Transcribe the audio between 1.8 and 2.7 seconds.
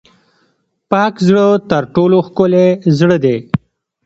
ټولو ښکلی